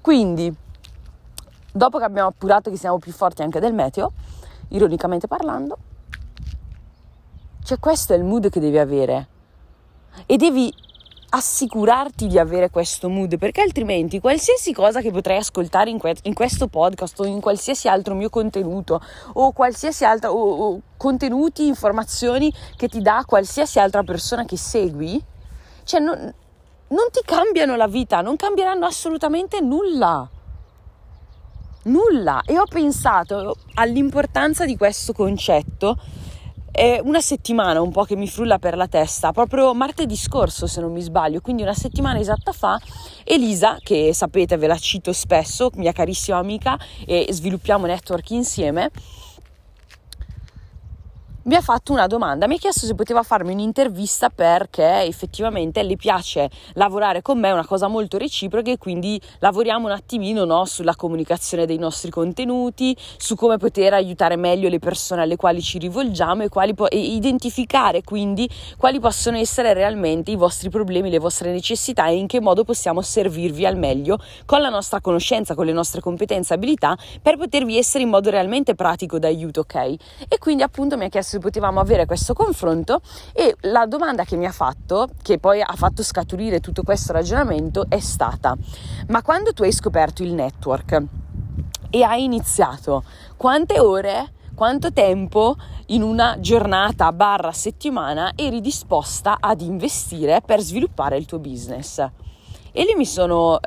Quindi, 0.00 0.52
dopo 1.72 1.98
che 1.98 2.04
abbiamo 2.04 2.28
appurato 2.28 2.70
che 2.70 2.76
siamo 2.76 2.98
più 2.98 3.12
forti 3.12 3.42
anche 3.42 3.60
del 3.60 3.74
meteo, 3.74 4.12
ironicamente 4.70 5.26
parlando. 5.26 5.78
Cioè 7.70 7.78
questo 7.78 8.14
è 8.14 8.16
il 8.16 8.24
mood 8.24 8.50
che 8.50 8.58
devi 8.58 8.78
avere. 8.78 9.28
E 10.26 10.36
devi 10.36 10.74
assicurarti 11.28 12.26
di 12.26 12.36
avere 12.36 12.68
questo 12.68 13.08
mood 13.08 13.38
perché 13.38 13.60
altrimenti 13.60 14.18
qualsiasi 14.18 14.72
cosa 14.72 15.00
che 15.00 15.12
potrai 15.12 15.36
ascoltare 15.36 15.88
in, 15.88 15.96
que- 15.96 16.16
in 16.22 16.34
questo 16.34 16.66
podcast 16.66 17.20
o 17.20 17.26
in 17.26 17.40
qualsiasi 17.40 17.86
altro 17.86 18.16
mio 18.16 18.28
contenuto 18.28 19.00
o 19.34 19.52
qualsiasi 19.52 20.04
altro 20.04 20.32
o, 20.32 20.72
o 20.72 20.80
contenuti, 20.96 21.68
informazioni 21.68 22.52
che 22.74 22.88
ti 22.88 23.00
dà 23.00 23.22
qualsiasi 23.24 23.78
altra 23.78 24.02
persona 24.02 24.44
che 24.44 24.56
segui, 24.56 25.22
cioè 25.84 26.00
non, 26.00 26.16
non 26.18 27.06
ti 27.12 27.20
cambiano 27.24 27.76
la 27.76 27.86
vita, 27.86 28.20
non 28.20 28.34
cambieranno 28.34 28.84
assolutamente 28.84 29.60
nulla. 29.60 30.28
Nulla. 31.84 32.42
E 32.44 32.58
ho 32.58 32.66
pensato 32.68 33.54
all'importanza 33.74 34.64
di 34.64 34.76
questo 34.76 35.12
concetto 35.12 36.18
è 36.70 37.00
una 37.02 37.20
settimana 37.20 37.80
un 37.80 37.90
po' 37.90 38.04
che 38.04 38.16
mi 38.16 38.28
frulla 38.28 38.58
per 38.58 38.76
la 38.76 38.86
testa, 38.86 39.32
proprio 39.32 39.74
martedì 39.74 40.16
scorso 40.16 40.66
se 40.66 40.80
non 40.80 40.92
mi 40.92 41.00
sbaglio, 41.00 41.40
quindi 41.40 41.62
una 41.62 41.74
settimana 41.74 42.18
esatta 42.18 42.52
fa, 42.52 42.80
Elisa, 43.24 43.78
che 43.82 44.12
sapete 44.14 44.56
ve 44.56 44.66
la 44.66 44.78
cito 44.78 45.12
spesso, 45.12 45.70
mia 45.74 45.92
carissima 45.92 46.38
amica 46.38 46.78
e 47.06 47.26
sviluppiamo 47.30 47.86
network 47.86 48.30
insieme, 48.30 48.90
mi 51.44 51.54
ha 51.54 51.62
fatto 51.62 51.92
una 51.92 52.06
domanda, 52.06 52.46
mi 52.46 52.56
ha 52.56 52.58
chiesto 52.58 52.84
se 52.84 52.94
poteva 52.94 53.22
farmi 53.22 53.54
un'intervista 53.54 54.28
perché 54.28 55.04
effettivamente 55.04 55.82
le 55.82 55.96
piace 55.96 56.50
lavorare 56.74 57.22
con 57.22 57.38
me, 57.38 57.48
è 57.48 57.52
una 57.52 57.64
cosa 57.64 57.88
molto 57.88 58.18
reciproca 58.18 58.70
e 58.70 58.76
quindi 58.76 59.18
lavoriamo 59.38 59.86
un 59.86 59.92
attimino 59.92 60.44
no, 60.44 60.66
sulla 60.66 60.94
comunicazione 60.94 61.64
dei 61.64 61.78
nostri 61.78 62.10
contenuti, 62.10 62.94
su 63.16 63.36
come 63.36 63.56
poter 63.56 63.94
aiutare 63.94 64.36
meglio 64.36 64.68
le 64.68 64.78
persone 64.78 65.22
alle 65.22 65.36
quali 65.36 65.62
ci 65.62 65.78
rivolgiamo 65.78 66.42
e, 66.42 66.48
po- 66.74 66.90
e 66.90 66.98
identificare 66.98 68.02
quindi 68.02 68.46
quali 68.76 69.00
possono 69.00 69.38
essere 69.38 69.72
realmente 69.72 70.30
i 70.30 70.36
vostri 70.36 70.68
problemi, 70.68 71.08
le 71.08 71.18
vostre 71.18 71.52
necessità 71.52 72.06
e 72.08 72.16
in 72.16 72.26
che 72.26 72.40
modo 72.40 72.64
possiamo 72.64 73.00
servirvi 73.00 73.64
al 73.64 73.78
meglio 73.78 74.18
con 74.44 74.60
la 74.60 74.68
nostra 74.68 75.00
conoscenza, 75.00 75.54
con 75.54 75.64
le 75.64 75.72
nostre 75.72 76.02
competenze 76.02 76.52
e 76.52 76.56
abilità 76.56 76.98
per 77.22 77.38
potervi 77.38 77.78
essere 77.78 78.04
in 78.04 78.10
modo 78.10 78.28
realmente 78.28 78.74
pratico 78.74 79.18
d'aiuto, 79.18 79.60
ok? 79.60 79.74
E 80.28 80.38
quindi 80.38 80.62
appunto 80.62 80.98
mi 80.98 81.06
ha 81.06 81.08
chiesto 81.08 81.28
se 81.30 81.38
potevamo 81.38 81.78
avere 81.78 82.06
questo 82.06 82.34
confronto 82.34 83.00
e 83.32 83.54
la 83.60 83.86
domanda 83.86 84.24
che 84.24 84.36
mi 84.36 84.46
ha 84.46 84.50
fatto, 84.52 85.06
che 85.22 85.38
poi 85.38 85.62
ha 85.62 85.74
fatto 85.76 86.02
scaturire 86.02 86.58
tutto 86.58 86.82
questo 86.82 87.12
ragionamento, 87.12 87.86
è 87.88 88.00
stata: 88.00 88.56
ma 89.08 89.22
quando 89.22 89.52
tu 89.52 89.62
hai 89.62 89.70
scoperto 89.70 90.24
il 90.24 90.32
network 90.32 91.02
e 91.88 92.02
hai 92.02 92.24
iniziato, 92.24 93.04
quante 93.36 93.78
ore, 93.78 94.32
quanto 94.56 94.92
tempo 94.92 95.54
in 95.86 96.02
una 96.02 96.40
giornata 96.40 97.12
barra 97.12 97.52
settimana 97.52 98.32
eri 98.34 98.60
disposta 98.60 99.36
ad 99.38 99.60
investire 99.60 100.42
per 100.44 100.58
sviluppare 100.58 101.16
il 101.16 101.26
tuo 101.26 101.38
business? 101.38 101.98
E 102.72 102.84
lì 102.84 102.94
mi 102.96 103.06
sono 103.06 103.60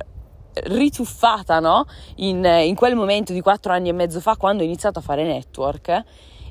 rituffata 0.54 1.62
no? 1.62 1.86
in, 2.18 2.44
in, 2.44 2.76
quel 2.76 2.96
momento 2.96 3.32
di 3.32 3.40
quattro 3.40 3.72
anni 3.72 3.88
e 3.88 3.94
mezzo 3.94 4.20
fa 4.20 4.36
quando 4.36 4.64
ho 4.64 4.66
iniziato 4.66 5.00
a 5.00 5.02
fare 5.02 5.24
network 5.24 6.04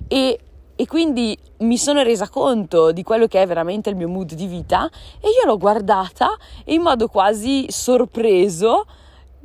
e 0.08 0.38
e 0.82 0.86
quindi 0.88 1.38
mi 1.58 1.78
sono 1.78 2.02
resa 2.02 2.28
conto 2.28 2.90
di 2.90 3.04
quello 3.04 3.28
che 3.28 3.40
è 3.40 3.46
veramente 3.46 3.88
il 3.88 3.94
mio 3.94 4.08
mood 4.08 4.34
di 4.34 4.48
vita 4.48 4.90
e 5.20 5.28
io 5.28 5.46
l'ho 5.46 5.56
guardata 5.56 6.36
in 6.64 6.82
modo 6.82 7.06
quasi 7.06 7.66
sorpreso, 7.68 8.84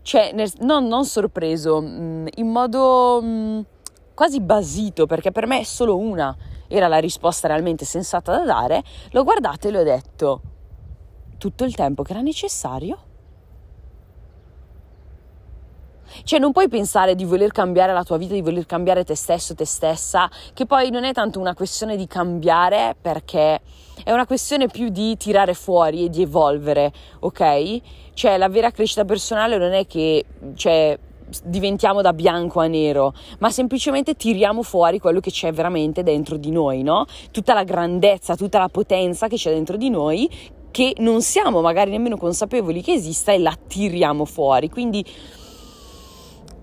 cioè 0.01 0.31
nel, 0.33 0.51
non, 0.61 0.87
non, 0.87 1.05
sorpreso, 1.05 1.79
mm, 1.79 2.27
in 2.37 2.47
modo 2.47 3.19
mm, 3.21 3.59
quasi 4.15 4.41
basito, 4.41 5.05
perché 5.05 5.31
per 5.31 5.45
me 5.45 5.63
solo 5.63 5.95
una 5.95 6.35
era 6.67 6.87
la 6.87 6.97
risposta 6.97 7.47
realmente 7.47 7.85
sensata 7.85 8.35
da 8.35 8.43
dare, 8.43 8.83
l'ho 9.11 9.23
guardata 9.23 9.67
e 9.67 9.71
le 9.71 9.79
ho 9.79 9.83
detto 9.83 10.41
tutto 11.37 11.65
il 11.65 11.75
tempo 11.75 12.01
che 12.01 12.13
era 12.13 12.21
necessario 12.21 12.97
Cioè 16.23 16.39
non 16.39 16.51
puoi 16.51 16.67
pensare 16.67 17.15
di 17.15 17.25
voler 17.25 17.51
cambiare 17.51 17.93
la 17.93 18.03
tua 18.03 18.17
vita, 18.17 18.33
di 18.33 18.41
voler 18.41 18.65
cambiare 18.65 19.03
te 19.03 19.15
stesso, 19.15 19.55
te 19.55 19.65
stessa, 19.65 20.29
che 20.53 20.65
poi 20.65 20.89
non 20.89 21.03
è 21.03 21.13
tanto 21.13 21.39
una 21.39 21.53
questione 21.53 21.95
di 21.95 22.07
cambiare 22.07 22.95
perché 22.99 23.61
è 24.03 24.11
una 24.11 24.25
questione 24.25 24.67
più 24.67 24.89
di 24.89 25.17
tirare 25.17 25.53
fuori 25.53 26.05
e 26.05 26.09
di 26.09 26.21
evolvere, 26.21 26.91
ok? 27.19 27.81
Cioè 28.13 28.37
la 28.37 28.49
vera 28.49 28.71
crescita 28.71 29.05
personale 29.05 29.57
non 29.57 29.73
è 29.73 29.85
che 29.85 30.23
cioè, 30.55 30.97
diventiamo 31.43 32.01
da 32.01 32.13
bianco 32.13 32.59
a 32.59 32.67
nero, 32.67 33.13
ma 33.39 33.49
semplicemente 33.49 34.15
tiriamo 34.15 34.63
fuori 34.63 34.99
quello 34.99 35.19
che 35.19 35.31
c'è 35.31 35.51
veramente 35.51 36.03
dentro 36.03 36.37
di 36.37 36.51
noi, 36.51 36.83
no? 36.83 37.05
Tutta 37.31 37.53
la 37.53 37.63
grandezza, 37.63 38.35
tutta 38.35 38.59
la 38.59 38.69
potenza 38.69 39.27
che 39.27 39.35
c'è 39.35 39.51
dentro 39.51 39.77
di 39.77 39.89
noi 39.89 40.29
che 40.71 40.93
non 40.99 41.21
siamo 41.21 41.61
magari 41.61 41.89
nemmeno 41.89 42.17
consapevoli 42.17 42.83
che 42.83 42.93
esista 42.93 43.31
e 43.31 43.39
la 43.39 43.57
tiriamo 43.67 44.25
fuori. 44.25 44.69
Quindi 44.69 45.03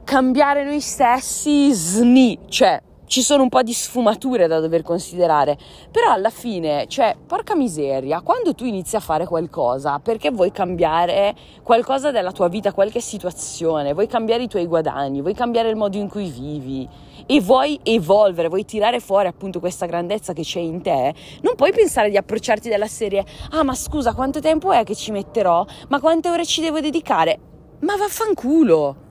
cambiare 0.04 0.64
noi 0.64 0.80
stessi, 0.80 1.72
sni, 1.72 2.38
cioè 2.48 2.80
ci 3.06 3.22
sono 3.22 3.42
un 3.42 3.48
po' 3.48 3.62
di 3.62 3.72
sfumature 3.72 4.46
da 4.46 4.60
dover 4.60 4.82
considerare, 4.82 5.56
però 5.90 6.10
alla 6.10 6.30
fine, 6.30 6.86
cioè, 6.88 7.14
porca 7.26 7.54
miseria, 7.54 8.22
quando 8.22 8.54
tu 8.54 8.64
inizi 8.64 8.96
a 8.96 9.00
fare 9.00 9.26
qualcosa 9.26 9.98
perché 9.98 10.30
vuoi 10.30 10.50
cambiare 10.50 11.34
qualcosa 11.62 12.10
della 12.10 12.32
tua 12.32 12.48
vita, 12.48 12.72
qualche 12.72 13.00
situazione, 13.00 13.92
vuoi 13.92 14.06
cambiare 14.06 14.42
i 14.42 14.48
tuoi 14.48 14.66
guadagni, 14.66 15.20
vuoi 15.20 15.34
cambiare 15.34 15.68
il 15.68 15.76
modo 15.76 15.96
in 15.96 16.08
cui 16.08 16.28
vivi 16.28 16.88
e 17.26 17.40
vuoi 17.40 17.78
evolvere, 17.82 18.48
vuoi 18.48 18.64
tirare 18.64 19.00
fuori 19.00 19.28
appunto 19.28 19.60
questa 19.60 19.86
grandezza 19.86 20.32
che 20.32 20.42
c'è 20.42 20.60
in 20.60 20.82
te, 20.82 21.14
non 21.42 21.54
puoi 21.54 21.72
pensare 21.72 22.10
di 22.10 22.16
approcciarti 22.16 22.68
dalla 22.68 22.88
serie, 22.88 23.24
ah 23.50 23.62
ma 23.62 23.74
scusa, 23.74 24.12
quanto 24.12 24.40
tempo 24.40 24.72
è 24.72 24.82
che 24.82 24.94
ci 24.94 25.12
metterò? 25.12 25.64
Ma 25.88 26.00
quante 26.00 26.28
ore 26.28 26.44
ci 26.44 26.60
devo 26.60 26.80
dedicare? 26.80 27.38
Ma 27.80 27.96
vaffanculo! 27.96 29.03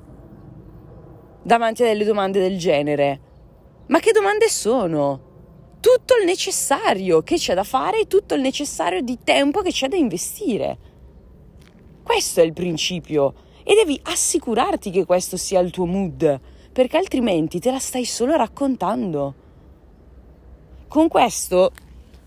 Davanti 1.44 1.84
a 1.84 1.86
delle 1.86 2.06
domande 2.06 2.40
del 2.40 2.58
genere. 2.58 3.20
Ma 3.88 4.00
che 4.00 4.12
domande 4.12 4.48
sono? 4.48 5.32
Tutto 5.82 6.16
il 6.18 6.26
necessario 6.26 7.22
che 7.22 7.36
c'è 7.36 7.54
da 7.54 7.66
fare 7.66 8.02
e 8.02 8.08
tutto 8.08 8.34
il 8.34 8.42
necessario 8.42 9.02
di 9.02 9.20
tempo 9.24 9.62
che 9.62 9.72
c'è 9.72 9.90
da 9.90 9.98
investire. 9.98 10.78
Questo 12.02 12.40
è 12.40 12.44
il 12.44 12.54
principio 12.54 13.34
e 13.64 13.76
devi 13.76 14.00
assicurarti 14.04 14.90
che 14.90 15.06
questo 15.06 15.36
sia 15.36 15.60
il 15.60 15.72
tuo 15.72 15.86
mood, 15.86 16.40
perché 16.72 16.98
altrimenti 16.98 17.60
te 17.60 17.72
la 17.72 17.80
stai 17.80 18.06
solo 18.06 18.36
raccontando. 18.36 19.36
Con 20.88 21.10
questo, 21.10 21.72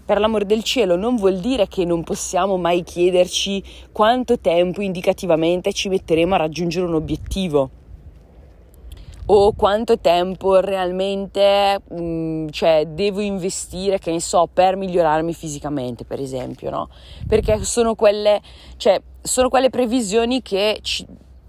per 0.05 0.21
l'amor 0.21 0.45
del 0.45 0.63
cielo, 0.63 0.97
non 0.97 1.17
vuol 1.17 1.41
dire 1.41 1.69
che 1.69 1.85
non 1.87 2.05
possiamo 2.05 2.59
mai 2.59 2.83
chiederci 2.83 3.63
quanto 3.93 4.39
tempo 4.39 4.83
indicativamente 4.83 5.73
ci 5.73 5.89
metteremo 5.89 6.35
a 6.35 6.39
raggiungere 6.39 6.87
un 6.87 6.95
obiettivo 6.95 7.76
o 9.27 9.53
quanto 9.53 9.99
tempo 9.99 10.61
realmente 10.61 11.81
mh, 11.89 12.01
mm, 12.01 12.49
cioè, 12.51 12.87
devo 12.87 13.21
investire, 13.21 13.99
che 13.99 14.11
ne 14.11 14.21
so, 14.21 14.49
per 14.53 14.77
migliorarmi 14.77 15.35
fisicamente, 15.35 16.05
per 16.05 16.21
esempio, 16.21 16.71
no? 16.71 16.89
Perché 17.27 17.65
sono 17.65 17.95
quelle, 17.95 18.41
cioè, 18.77 19.01
sono 19.23 19.49
quelle 19.49 19.71
previsioni 19.71 20.43
che 20.43 20.79
ci, 20.83 21.05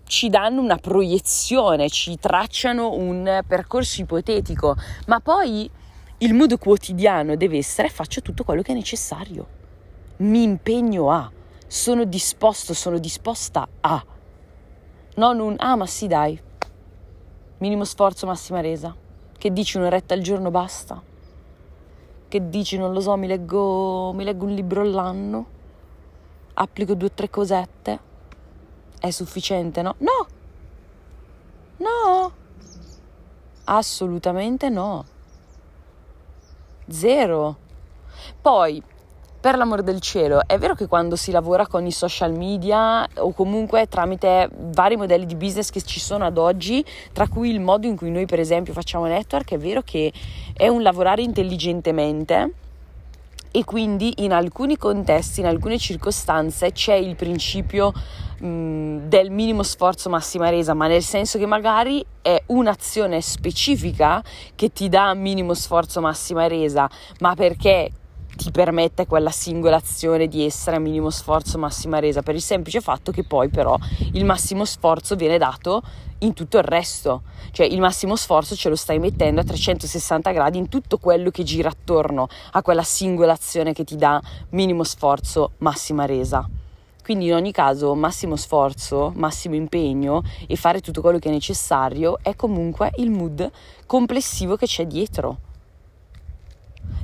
ci 0.06 0.30
danno 0.30 0.62
una 0.62 0.78
proiezione, 0.78 1.90
ci 1.90 2.18
tracciano 2.18 2.94
un 2.94 3.42
percorso 3.46 4.02
ipotetico, 4.02 4.76
ma 5.06 5.20
poi 5.20 5.70
il 6.20 6.34
mood 6.34 6.58
quotidiano 6.58 7.36
deve 7.36 7.58
essere 7.58 7.90
faccio 7.90 8.22
tutto 8.22 8.44
quello 8.44 8.64
che 8.64 8.72
è 8.72 8.76
necessario, 8.76 9.46
mi 10.18 10.42
impegno 10.42 11.12
a, 11.12 11.30
sono 11.68 12.06
disposto, 12.06 12.74
sono 12.74 12.98
disposta 12.98 13.68
a, 13.82 14.04
non 15.18 15.40
un 15.40 15.56
ah 15.60 15.76
ma 15.76 15.86
sì 15.86 16.08
dai, 16.08 16.40
Minimo 17.60 17.86
sforzo, 17.86 18.28
massima 18.28 18.62
resa. 18.62 18.96
Che 19.36 19.52
dici 19.52 19.78
un'oretta 19.78 20.14
al 20.14 20.22
giorno 20.22 20.52
basta? 20.52 21.02
Che 22.28 22.50
dici, 22.50 22.78
non 22.78 22.94
lo 22.94 23.00
so, 23.00 23.16
mi 23.16 23.26
leggo, 23.26 24.12
mi 24.14 24.24
leggo 24.24 24.46
un 24.46 24.54
libro 24.54 24.82
all'anno? 24.82 25.46
Applico 26.54 26.94
due 26.94 27.08
o 27.08 27.12
tre 27.12 27.30
cosette? 27.30 28.00
È 29.00 29.10
sufficiente, 29.10 29.82
no? 29.82 29.96
No! 29.98 30.28
No! 31.78 32.32
Assolutamente 33.64 34.70
no. 34.70 35.06
Zero. 36.88 37.58
Poi, 38.40 38.84
per 39.40 39.56
l'amor 39.56 39.84
del 39.84 40.02
cielo, 40.02 40.42
è 40.46 40.58
vero 40.58 40.74
che 40.74 40.88
quando 40.88 41.16
si 41.16 41.32
lavora 41.32 41.68
con 41.68 41.86
i 41.86 41.92
social 41.92 42.34
media 42.34 43.08
o 43.18 43.34
comunque 43.34 43.88
tramite 43.88 44.50
vari 44.72 44.96
modelli 44.96 45.26
di 45.26 45.36
business 45.36 45.70
che 45.70 45.82
ci 45.82 46.00
sono 46.00 46.26
ad 46.26 46.38
oggi, 46.38 46.84
tra 47.14 47.28
cui 47.28 47.50
il 47.50 47.60
modo 47.60 47.88
in 47.88 47.96
cui 47.96 48.12
noi 48.12 48.26
per 48.26 48.40
esempio 48.40 48.74
facciamo 48.74 49.06
network, 49.06 49.52
è 49.52 49.58
vero 49.58 49.82
che 49.84 50.12
è 50.54 50.68
un 50.68 50.82
lavorare 50.82 51.22
intelligentemente 51.22 52.52
e 53.52 53.64
quindi 53.64 54.16
in 54.18 54.34
alcuni 54.34 54.78
contesti, 54.78 55.40
in 55.40 55.46
alcune 55.46 55.78
circostanze 55.78 56.72
c'è 56.72 56.96
il 56.96 57.16
principio 57.16 57.94
mh, 58.40 59.08
del 59.08 59.32
minimo 59.32 59.64
sforzo 59.64 60.10
massima 60.10 60.50
resa, 60.50 60.74
ma 60.74 60.88
nel 60.88 61.04
senso 61.04 61.38
che 61.38 61.46
magari 61.46 62.06
è 62.22 62.42
un'azione 62.48 63.22
specifica 63.22 64.24
che 64.56 64.72
ti 64.74 64.90
dà 64.90 65.14
minimo 65.14 65.54
sforzo 65.54 66.02
massima 66.02 66.48
resa, 66.48 66.90
ma 67.20 67.34
perché 67.36 67.92
ti 68.38 68.52
permette 68.52 69.08
quella 69.08 69.32
singola 69.32 69.76
azione 69.76 70.28
di 70.28 70.46
essere 70.46 70.78
a 70.78 70.80
minimo 70.80 71.10
sforzo, 71.10 71.58
massima 71.58 72.00
resa, 72.00 72.22
per 72.22 72.36
il 72.36 72.42
semplice 72.42 72.80
fatto 72.80 73.12
che 73.12 73.26
poi 73.26 73.50
però 73.50 73.76
il 74.14 74.24
massimo 74.24 74.64
sforzo 74.64 75.16
viene 75.16 75.38
dato 75.38 75.82
in 76.20 76.34
tutto 76.34 76.58
il 76.58 76.64
resto, 76.64 77.24
cioè 77.52 77.66
il 77.66 77.80
massimo 77.80 78.16
sforzo 78.16 78.56
ce 78.56 78.70
lo 78.70 78.76
stai 78.76 79.00
mettendo 79.00 79.42
a 79.42 79.44
360 79.44 80.32
gradi 80.32 80.58
in 80.58 80.70
tutto 80.70 80.98
quello 81.00 81.32
che 81.32 81.44
gira 81.44 81.70
attorno 81.70 82.28
a 82.52 82.62
quella 82.62 82.84
singola 82.84 83.34
azione 83.34 83.74
che 83.74 83.84
ti 83.84 83.98
dà 83.98 84.22
minimo 84.52 84.84
sforzo, 84.84 85.54
massima 85.58 86.06
resa. 86.06 86.48
Quindi 87.04 87.28
in 87.28 87.34
ogni 87.34 87.52
caso 87.52 87.96
massimo 87.96 88.36
sforzo, 88.36 89.12
massimo 89.16 89.56
impegno 89.56 90.24
e 90.46 90.56
fare 90.56 90.82
tutto 90.82 91.02
quello 91.02 91.20
che 91.20 91.30
è 91.30 91.32
necessario 91.32 92.20
è 92.22 92.36
comunque 92.36 92.92
il 92.98 93.10
mood 93.10 93.50
complessivo 93.86 94.58
che 94.58 94.66
c'è 94.66 94.86
dietro 94.86 95.47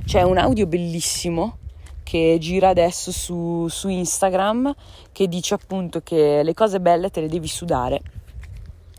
c'è 0.04 0.20
un 0.22 0.36
audio 0.36 0.66
bellissimo 0.66 1.58
che 2.02 2.36
gira 2.38 2.68
adesso 2.68 3.10
su, 3.10 3.66
su 3.68 3.88
Instagram 3.88 4.74
che 5.12 5.28
dice 5.28 5.54
appunto 5.54 6.02
che 6.02 6.42
le 6.42 6.52
cose 6.52 6.78
belle 6.78 7.10
te 7.10 7.22
le 7.22 7.28
devi 7.28 7.48
sudare 7.48 8.02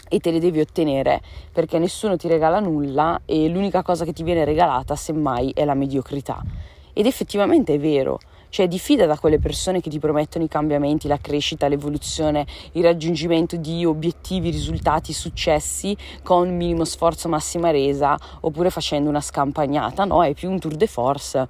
e 0.10 0.20
te 0.20 0.32
le 0.32 0.40
devi 0.40 0.60
ottenere 0.60 1.22
perché 1.52 1.78
nessuno 1.78 2.18
ti 2.18 2.28
regala 2.28 2.60
nulla 2.60 3.22
e 3.26 3.48
l'unica 3.48 3.84
cosa 3.84 4.04
che 4.04 4.14
ti 4.14 4.24
viene 4.24 4.46
regalata 4.46 4.96
semmai 4.96 5.52
è 5.54 5.64
la 5.64 5.76
mediocrità. 5.76 6.44
Ed 6.92 7.06
effettivamente 7.06 7.76
è 7.76 7.80
vero, 7.80 8.20
cioè 8.56 8.70
diffida 8.70 9.06
da 9.06 9.20
quelle 9.20 9.38
persone 9.38 9.82
che 9.82 9.90
ti 9.90 10.00
promettono 10.00 10.46
i 10.46 10.48
cambiamenti, 10.48 11.10
la 11.10 11.18
crescita, 11.18 11.68
l'evoluzione, 11.68 12.48
il 12.72 12.84
raggiungimento 12.84 13.58
di 13.58 13.84
obiettivi, 13.84 14.50
risultati, 14.50 15.12
successi 15.12 15.94
con 16.24 16.56
minimo 16.56 16.86
sforzo, 16.86 17.28
massima 17.28 17.70
resa 17.72 18.18
oppure 18.40 18.70
facendo 18.70 19.10
una 19.10 19.20
scampagnata, 19.20 20.06
no, 20.06 20.24
è 20.24 20.34
più 20.34 20.50
un 20.50 20.60
tour 20.60 20.76
de 20.76 20.88
force. 20.88 21.48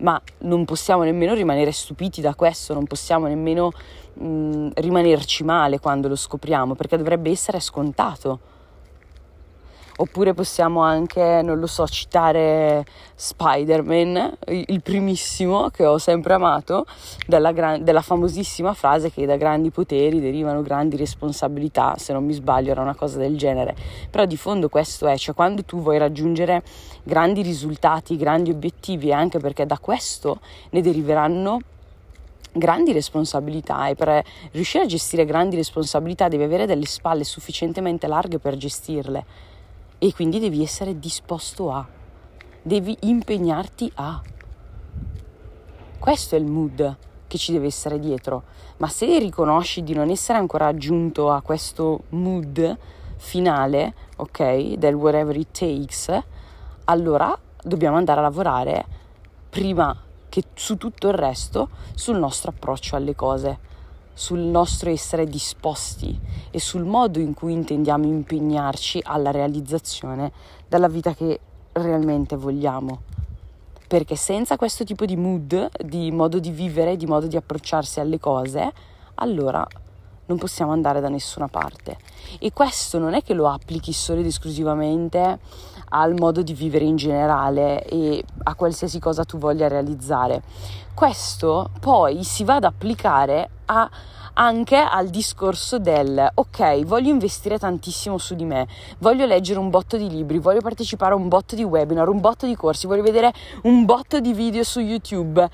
Ma 0.00 0.20
non 0.40 0.66
possiamo 0.66 1.02
nemmeno 1.02 1.32
rimanere 1.32 1.72
stupiti 1.72 2.20
da 2.20 2.34
questo, 2.34 2.74
non 2.74 2.84
possiamo 2.84 3.26
nemmeno 3.26 3.70
mh, 4.12 4.72
rimanerci 4.74 5.44
male 5.44 5.80
quando 5.80 6.08
lo 6.08 6.16
scopriamo, 6.16 6.74
perché 6.74 6.98
dovrebbe 6.98 7.30
essere 7.30 7.58
scontato 7.58 8.38
oppure 9.96 10.34
possiamo 10.34 10.80
anche, 10.80 11.40
non 11.42 11.58
lo 11.58 11.66
so, 11.66 11.86
citare 11.86 12.84
Spider-Man, 13.14 14.38
il 14.48 14.82
primissimo 14.82 15.68
che 15.68 15.84
ho 15.84 15.98
sempre 15.98 16.34
amato, 16.34 16.86
della, 17.26 17.52
gran- 17.52 17.84
della 17.84 18.00
famosissima 18.00 18.74
frase 18.74 19.10
che 19.10 19.26
da 19.26 19.36
grandi 19.36 19.70
poteri 19.70 20.20
derivano 20.20 20.62
grandi 20.62 20.96
responsabilità, 20.96 21.94
se 21.98 22.12
non 22.12 22.24
mi 22.24 22.32
sbaglio 22.32 22.70
era 22.70 22.80
una 22.80 22.94
cosa 22.94 23.18
del 23.18 23.36
genere, 23.36 23.74
però 24.10 24.24
di 24.24 24.36
fondo 24.36 24.68
questo 24.68 25.06
è, 25.06 25.16
cioè 25.16 25.34
quando 25.34 25.64
tu 25.64 25.80
vuoi 25.82 25.98
raggiungere 25.98 26.62
grandi 27.02 27.42
risultati, 27.42 28.16
grandi 28.16 28.50
obiettivi, 28.50 29.12
anche 29.12 29.38
perché 29.38 29.66
da 29.66 29.78
questo 29.78 30.40
ne 30.70 30.80
deriveranno 30.80 31.60
grandi 32.54 32.92
responsabilità 32.92 33.88
e 33.88 33.94
per 33.94 34.22
riuscire 34.50 34.84
a 34.84 34.86
gestire 34.86 35.24
grandi 35.24 35.56
responsabilità 35.56 36.28
devi 36.28 36.42
avere 36.42 36.66
delle 36.66 36.84
spalle 36.84 37.24
sufficientemente 37.24 38.06
larghe 38.06 38.38
per 38.38 38.56
gestirle 38.56 39.24
e 40.04 40.12
quindi 40.12 40.40
devi 40.40 40.64
essere 40.64 40.98
disposto 40.98 41.70
a, 41.70 41.86
devi 42.60 42.96
impegnarti 43.02 43.92
a. 43.94 44.20
Questo 45.96 46.34
è 46.34 46.38
il 46.40 46.44
mood 46.44 46.96
che 47.28 47.38
ci 47.38 47.52
deve 47.52 47.66
essere 47.66 48.00
dietro, 48.00 48.42
ma 48.78 48.88
se 48.88 49.16
riconosci 49.20 49.84
di 49.84 49.94
non 49.94 50.10
essere 50.10 50.38
ancora 50.38 50.74
giunto 50.74 51.30
a 51.30 51.40
questo 51.40 52.02
mood 52.08 52.76
finale, 53.14 53.94
ok, 54.16 54.72
del 54.72 54.94
whatever 54.94 55.36
it 55.36 55.56
takes, 55.56 56.20
allora 56.86 57.38
dobbiamo 57.62 57.96
andare 57.96 58.18
a 58.18 58.24
lavorare 58.24 58.84
prima 59.48 59.96
che 60.28 60.42
su 60.54 60.76
tutto 60.78 61.06
il 61.06 61.14
resto 61.14 61.68
sul 61.94 62.18
nostro 62.18 62.50
approccio 62.50 62.96
alle 62.96 63.14
cose 63.14 63.70
sul 64.14 64.40
nostro 64.40 64.90
essere 64.90 65.26
disposti 65.26 66.18
e 66.50 66.60
sul 66.60 66.84
modo 66.84 67.18
in 67.18 67.34
cui 67.34 67.52
intendiamo 67.52 68.04
impegnarci 68.06 69.00
alla 69.02 69.30
realizzazione 69.30 70.32
della 70.68 70.88
vita 70.88 71.14
che 71.14 71.40
realmente 71.72 72.36
vogliamo. 72.36 73.02
Perché 73.86 74.16
senza 74.16 74.56
questo 74.56 74.84
tipo 74.84 75.04
di 75.04 75.16
mood, 75.16 75.68
di 75.84 76.10
modo 76.10 76.38
di 76.38 76.50
vivere, 76.50 76.96
di 76.96 77.06
modo 77.06 77.26
di 77.26 77.36
approcciarsi 77.36 78.00
alle 78.00 78.18
cose, 78.18 78.72
allora 79.16 79.66
non 80.26 80.38
possiamo 80.38 80.72
andare 80.72 81.00
da 81.00 81.08
nessuna 81.08 81.48
parte. 81.48 81.98
E 82.38 82.52
questo 82.52 82.98
non 82.98 83.14
è 83.14 83.22
che 83.22 83.34
lo 83.34 83.48
applichi 83.48 83.92
solo 83.92 84.20
ed 84.20 84.26
esclusivamente 84.26 85.38
al 85.92 86.14
modo 86.14 86.42
di 86.42 86.54
vivere 86.54 86.84
in 86.84 86.96
generale 86.96 87.84
e 87.84 88.24
a 88.44 88.54
qualsiasi 88.54 88.98
cosa 88.98 89.24
tu 89.24 89.38
voglia 89.38 89.68
realizzare. 89.68 90.42
Questo 90.94 91.70
poi 91.80 92.24
si 92.24 92.44
va 92.44 92.56
ad 92.56 92.64
applicare 92.64 93.48
a 93.66 93.88
anche 94.34 94.76
al 94.76 95.08
discorso 95.08 95.78
del 95.78 96.30
ok, 96.34 96.84
voglio 96.84 97.10
investire 97.10 97.58
tantissimo 97.58 98.16
su 98.16 98.34
di 98.34 98.44
me, 98.44 98.66
voglio 98.98 99.26
leggere 99.26 99.58
un 99.58 99.68
botto 99.68 99.98
di 99.98 100.08
libri, 100.08 100.38
voglio 100.38 100.60
partecipare 100.60 101.12
a 101.12 101.16
un 101.16 101.28
botto 101.28 101.54
di 101.54 101.62
webinar, 101.62 102.08
un 102.08 102.20
botto 102.20 102.46
di 102.46 102.56
corsi, 102.56 102.86
voglio 102.86 103.02
vedere 103.02 103.32
un 103.64 103.84
botto 103.84 104.20
di 104.20 104.32
video 104.32 104.64
su 104.64 104.80
YouTube 104.80 105.48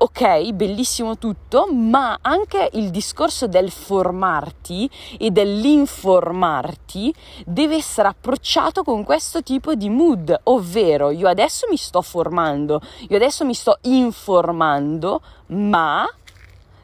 ok, 0.00 0.52
bellissimo 0.52 1.18
tutto, 1.18 1.66
ma 1.72 2.18
anche 2.20 2.70
il 2.74 2.90
discorso 2.90 3.48
del 3.48 3.70
formarti 3.70 4.88
e 5.18 5.30
dell'informarti 5.30 7.12
deve 7.44 7.76
essere 7.76 8.08
approcciato 8.08 8.84
con 8.84 9.02
questo 9.02 9.42
tipo 9.42 9.74
di 9.74 9.88
mood, 9.88 10.38
ovvero 10.44 11.10
io 11.10 11.26
adesso 11.26 11.66
mi 11.68 11.76
sto 11.76 12.02
formando, 12.02 12.80
io 13.08 13.16
adesso 13.16 13.44
mi 13.44 13.54
sto 13.54 13.78
informando, 13.82 15.20
ma 15.46 16.06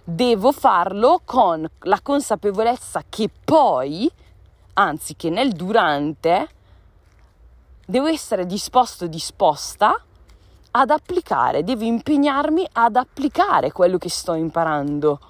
devo 0.02 0.50
farlo 0.52 1.20
con 1.24 1.68
la 1.80 2.00
consapevolezza 2.02 3.04
che 3.08 3.30
poi, 3.44 4.10
anzi 4.74 5.14
che 5.14 5.30
nel 5.30 5.52
durante, 5.52 6.48
devo 7.86 8.06
essere 8.06 8.44
disposto, 8.44 9.06
disposta 9.06 10.02
ad 10.76 10.90
applicare, 10.90 11.62
devo 11.62 11.84
impegnarmi 11.84 12.66
ad 12.72 12.96
applicare 12.96 13.70
quello 13.70 13.96
che 13.96 14.08
sto 14.08 14.34
imparando. 14.34 15.20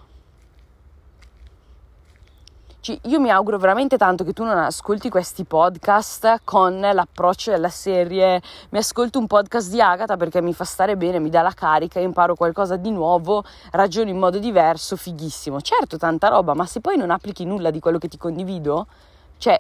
Cioè, 2.81 2.99
io 3.05 3.21
mi 3.21 3.31
auguro 3.31 3.59
veramente 3.59 3.97
tanto 3.97 4.25
che 4.25 4.33
tu 4.33 4.43
non 4.45 4.59
ascolti 4.59 5.09
questi 5.09 5.45
podcast 5.45 6.41
con 6.45 6.81
l'approccio 6.81 7.51
della 7.51 7.71
serie 7.71 8.43
mi 8.71 8.79
ascolto 8.79 9.19
un 9.19 9.27
podcast 9.27 9.71
di 9.71 9.81
Agatha 9.81 10.19
perché 10.19 10.43
mi 10.43 10.53
fa 10.53 10.65
stare 10.65 10.95
bene, 10.97 11.19
mi 11.19 11.31
dà 11.31 11.41
la 11.41 11.53
carica, 11.53 11.99
imparo 11.99 12.35
qualcosa 12.35 12.77
di 12.77 12.91
nuovo, 12.91 13.43
ragiono 13.71 14.11
in 14.11 14.19
modo 14.19 14.39
diverso, 14.39 14.97
fighissimo. 14.97 15.61
Certo, 15.61 15.97
tanta 15.99 16.29
roba, 16.29 16.55
ma 16.55 16.67
se 16.67 16.81
poi 16.81 16.97
non 16.97 17.11
applichi 17.11 17.45
nulla 17.45 17.71
di 17.71 17.81
quello 17.81 17.99
che 17.99 18.09
ti 18.09 18.19
condivido, 18.19 18.87
cioè 19.39 19.59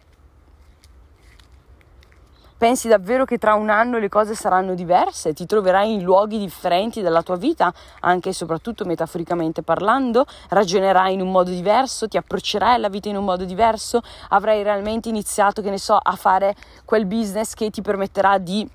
Pensi 2.56 2.86
davvero 2.86 3.24
che 3.24 3.36
tra 3.36 3.54
un 3.54 3.68
anno 3.68 3.98
le 3.98 4.08
cose 4.08 4.36
saranno 4.36 4.74
diverse? 4.74 5.32
Ti 5.32 5.44
troverai 5.44 5.94
in 5.94 6.02
luoghi 6.02 6.38
differenti 6.38 7.02
della 7.02 7.22
tua 7.22 7.36
vita, 7.36 7.74
anche 8.00 8.28
e 8.28 8.32
soprattutto 8.32 8.84
metaforicamente 8.84 9.62
parlando? 9.62 10.24
Ragionerai 10.50 11.12
in 11.14 11.20
un 11.20 11.32
modo 11.32 11.50
diverso? 11.50 12.06
Ti 12.06 12.16
approccerai 12.16 12.74
alla 12.74 12.88
vita 12.88 13.08
in 13.08 13.16
un 13.16 13.24
modo 13.24 13.44
diverso? 13.44 14.02
Avrai 14.28 14.62
realmente 14.62 15.08
iniziato, 15.08 15.62
che 15.62 15.70
ne 15.70 15.78
so, 15.78 15.98
a 16.00 16.14
fare 16.14 16.54
quel 16.84 17.06
business 17.06 17.54
che 17.54 17.70
ti 17.70 17.82
permetterà 17.82 18.38
di 18.38 18.66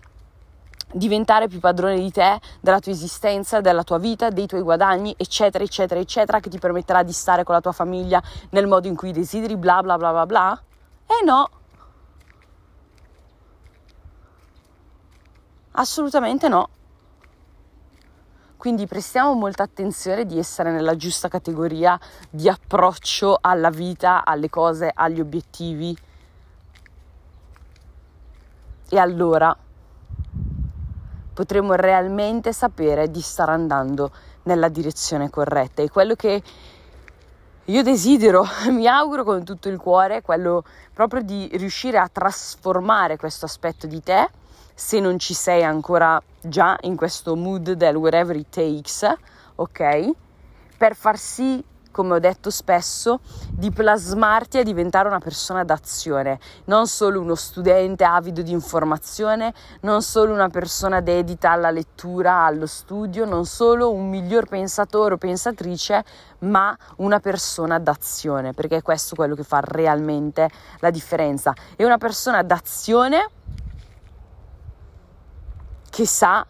diventare 0.91 1.47
più 1.47 1.59
padrone 1.59 1.99
di 1.99 2.11
te, 2.11 2.39
della 2.59 2.79
tua 2.79 2.91
esistenza, 2.91 3.61
della 3.61 3.83
tua 3.83 3.97
vita, 3.97 4.29
dei 4.29 4.45
tuoi 4.45 4.61
guadagni, 4.61 5.13
eccetera, 5.17 5.63
eccetera, 5.63 6.01
eccetera, 6.01 6.41
che 6.41 6.49
ti 6.49 6.59
permetterà 6.59 7.01
di 7.01 7.13
stare 7.13 7.45
con 7.45 7.55
la 7.55 7.61
tua 7.61 7.71
famiglia 7.71 8.21
nel 8.49 8.67
modo 8.67 8.87
in 8.87 8.95
cui 8.95 9.13
desideri, 9.13 9.55
bla 9.55 9.81
bla 9.81 9.97
bla 9.97 10.11
bla 10.11 10.25
bla? 10.25 10.61
Eh 11.05 11.23
no, 11.25 11.49
Assolutamente 15.71 16.47
no. 16.47 16.69
Quindi 18.57 18.87
prestiamo 18.87 19.33
molta 19.35 19.63
attenzione 19.63 20.25
di 20.25 20.37
essere 20.37 20.71
nella 20.71 20.97
giusta 20.97 21.29
categoria 21.29 21.97
di 22.29 22.49
approccio 22.49 23.37
alla 23.39 23.69
vita, 23.69 24.25
alle 24.25 24.49
cose, 24.49 24.91
agli 24.93 25.21
obiettivi. 25.21 25.97
E 28.89 28.97
allora 28.97 29.55
potremo 31.33 31.73
realmente 31.75 32.51
sapere 32.51 33.09
di 33.09 33.21
stare 33.21 33.53
andando 33.53 34.11
nella 34.43 34.67
direzione 34.67 35.29
corretta. 35.29 35.81
E 35.81 35.89
quello 35.89 36.15
che 36.15 36.43
io 37.63 37.83
desidero, 37.83 38.43
mi 38.71 38.87
auguro 38.87 39.23
con 39.23 39.45
tutto 39.45 39.69
il 39.69 39.77
cuore, 39.77 40.17
è 40.17 40.21
quello 40.21 40.65
proprio 40.93 41.21
di 41.21 41.49
riuscire 41.53 41.97
a 41.97 42.09
trasformare 42.11 43.15
questo 43.15 43.45
aspetto 43.45 43.87
di 43.87 44.03
te 44.03 44.29
se 44.79 45.01
non 45.01 45.19
ci 45.19 45.33
sei 45.33 45.61
ancora 45.61 46.21
già 46.41 46.77
in 46.83 46.95
questo 46.95 47.35
mood 47.35 47.73
del 47.73 47.97
whatever 47.97 48.33
it 48.37 48.47
takes, 48.49 49.05
ok? 49.55 50.09
Per 50.77 50.95
far 50.95 51.17
sì, 51.17 51.61
come 51.91 52.13
ho 52.13 52.19
detto 52.19 52.49
spesso, 52.49 53.19
di 53.49 53.71
plasmarti 53.71 54.57
a 54.57 54.63
diventare 54.63 55.09
una 55.09 55.19
persona 55.19 55.65
d'azione, 55.65 56.39
non 56.65 56.87
solo 56.87 57.19
uno 57.19 57.35
studente 57.35 58.05
avido 58.05 58.41
di 58.41 58.53
informazione, 58.53 59.53
non 59.81 60.01
solo 60.01 60.31
una 60.31 60.47
persona 60.47 61.01
dedita 61.01 61.51
alla 61.51 61.71
lettura, 61.71 62.45
allo 62.45 62.65
studio, 62.65 63.25
non 63.25 63.45
solo 63.45 63.91
un 63.91 64.07
miglior 64.07 64.47
pensatore 64.47 65.15
o 65.15 65.17
pensatrice, 65.17 66.05
ma 66.39 66.75
una 66.97 67.19
persona 67.19 67.79
d'azione, 67.79 68.53
perché 68.53 68.77
è 68.77 68.81
questo 68.81 69.15
quello 69.15 69.35
che 69.35 69.43
fa 69.43 69.59
realmente 69.61 70.49
la 70.79 70.89
differenza. 70.89 71.53
E 71.75 71.83
una 71.83 71.97
persona 71.97 72.43
d'azione 72.43 73.31
sa 76.05 76.45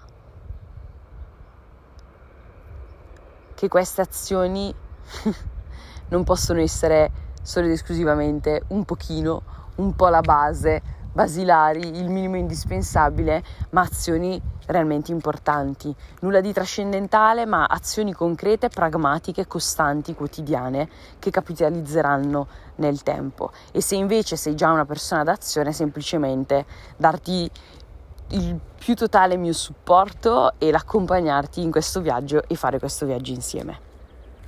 che 3.55 3.67
queste 3.67 4.01
azioni 4.01 4.73
non 6.09 6.23
possono 6.23 6.59
essere 6.59 7.11
solo 7.41 7.65
ed 7.65 7.71
esclusivamente 7.71 8.63
un 8.67 8.85
pochino, 8.85 9.41
un 9.75 9.95
po' 9.95 10.07
la 10.07 10.21
base, 10.21 10.81
basilari, 11.11 11.97
il 11.97 12.09
minimo 12.09 12.37
indispensabile, 12.37 13.43
ma 13.71 13.81
azioni 13.81 14.41
realmente 14.67 15.11
importanti. 15.11 15.93
Nulla 16.21 16.41
di 16.41 16.53
trascendentale, 16.53 17.45
ma 17.45 17.65
azioni 17.65 18.13
concrete, 18.13 18.69
pragmatiche, 18.69 19.47
costanti, 19.47 20.13
quotidiane 20.13 20.87
che 21.19 21.31
capitalizzeranno 21.31 22.47
nel 22.75 23.03
tempo. 23.03 23.51
E 23.71 23.81
se 23.81 23.95
invece 23.95 24.35
sei 24.35 24.55
già 24.55 24.71
una 24.71 24.85
persona 24.85 25.23
d'azione, 25.23 25.73
semplicemente 25.73 26.65
darti 26.95 27.49
il 28.31 28.59
più 28.77 28.95
totale 28.95 29.37
mio 29.37 29.53
supporto 29.53 30.53
e 30.59 30.71
l'accompagnarti 30.71 31.61
in 31.61 31.71
questo 31.71 32.01
viaggio 32.01 32.43
e 32.47 32.55
fare 32.55 32.79
questo 32.79 33.05
viaggio 33.05 33.31
insieme. 33.31 33.88